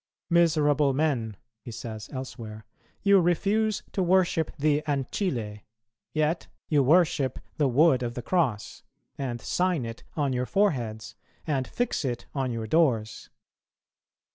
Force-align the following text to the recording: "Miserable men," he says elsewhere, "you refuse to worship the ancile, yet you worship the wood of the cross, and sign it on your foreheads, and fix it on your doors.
"Miserable 0.31 0.93
men," 0.93 1.37
he 1.63 1.69
says 1.69 2.09
elsewhere, 2.11 2.65
"you 3.03 3.19
refuse 3.19 3.83
to 3.91 4.01
worship 4.01 4.49
the 4.57 4.81
ancile, 4.87 5.59
yet 6.11 6.47
you 6.69 6.81
worship 6.81 7.37
the 7.57 7.67
wood 7.67 8.01
of 8.01 8.15
the 8.15 8.23
cross, 8.23 8.81
and 9.19 9.39
sign 9.39 9.85
it 9.85 10.03
on 10.15 10.33
your 10.33 10.47
foreheads, 10.47 11.15
and 11.45 11.67
fix 11.67 12.03
it 12.03 12.25
on 12.33 12.49
your 12.51 12.65
doors. 12.65 13.29